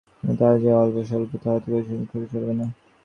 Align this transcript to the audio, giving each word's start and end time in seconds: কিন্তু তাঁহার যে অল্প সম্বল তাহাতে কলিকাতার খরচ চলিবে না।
কিন্তু 0.17 0.33
তাঁহার 0.39 0.57
যে 0.63 0.69
অল্প 0.75 0.95
সম্বল 1.09 1.27
তাহাতে 1.35 1.67
কলিকাতার 1.67 2.09
খরচ 2.11 2.27
চলিবে 2.31 2.53
না। 2.53 2.65